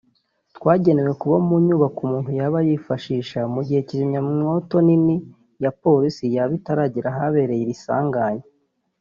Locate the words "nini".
4.87-5.15